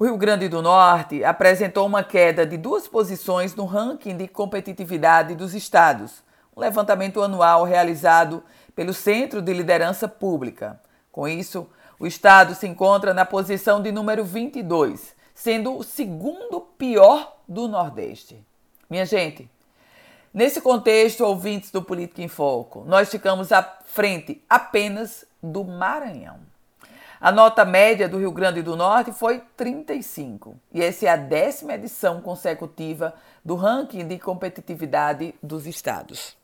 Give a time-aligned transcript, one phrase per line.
[0.00, 5.34] O Rio Grande do Norte apresentou uma queda de duas posições no ranking de competitividade
[5.34, 6.22] dos estados,
[6.56, 8.42] um levantamento anual realizado
[8.74, 10.80] pelo Centro de Liderança Pública.
[11.12, 11.68] Com isso,
[11.98, 18.42] o estado se encontra na posição de número 22, sendo o segundo pior do Nordeste.
[18.88, 19.50] Minha gente,
[20.32, 26.49] nesse contexto, ouvintes do Política em Foco, nós ficamos à frente apenas do Maranhão.
[27.22, 31.74] A nota média do Rio Grande do Norte foi 35, e essa é a décima
[31.74, 33.12] edição consecutiva
[33.44, 36.34] do ranking de competitividade dos estados.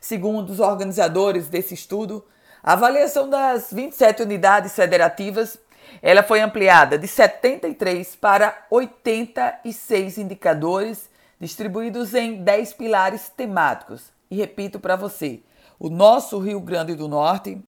[0.00, 2.24] Segundo os organizadores desse estudo,
[2.64, 5.56] a avaliação das 27 unidades federativas
[6.02, 14.12] ela foi ampliada de 73 para 86 indicadores distribuídos em 10 pilares temáticos.
[14.28, 15.42] E repito para você,
[15.78, 17.62] o nosso Rio Grande do Norte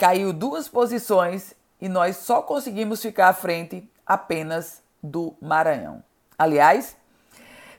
[0.00, 6.02] caiu duas posições e nós só conseguimos ficar à frente apenas do Maranhão.
[6.38, 6.96] Aliás,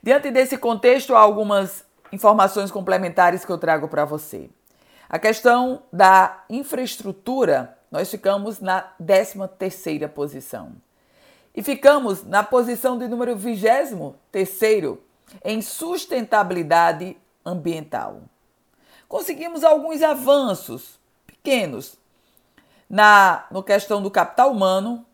[0.04, 4.52] diante desse contexto, há algumas informações complementares que eu trago para você.
[5.10, 10.73] A questão da infraestrutura, nós ficamos na 13 terceira posição.
[11.56, 15.02] E ficamos na posição de número 23 terceiro
[15.44, 18.22] em sustentabilidade ambiental.
[19.10, 21.98] Conseguimos alguns avanços pequenos,
[22.92, 25.06] na no questão do capital humano,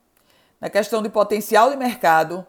[0.60, 2.44] na questão de potencial de mercado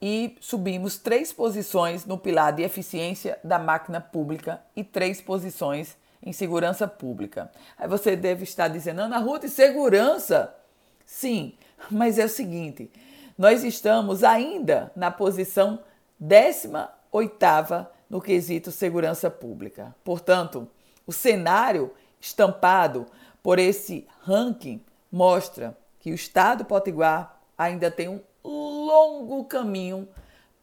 [0.00, 6.32] e subimos três posições no pilar de eficiência da máquina pública e três posições em
[6.32, 7.52] segurança pública.
[7.76, 10.56] Aí você deve estar dizendo, Ana Ruth, segurança?
[11.04, 11.52] Sim,
[11.90, 12.90] mas é o seguinte,
[13.36, 15.80] nós estamos ainda na posição
[16.20, 19.94] 18ª no quesito segurança pública.
[20.02, 20.66] Portanto,
[21.06, 23.06] o cenário estampado
[23.42, 30.08] por esse ranking mostra que o Estado Potiguar ainda tem um longo caminho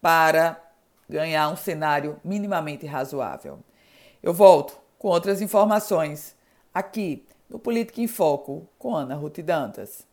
[0.01, 0.61] para
[1.07, 3.59] ganhar um cenário minimamente razoável.
[4.21, 6.35] Eu volto com outras informações
[6.73, 10.08] aqui no Política em Foco com Ana Ruth Dantas.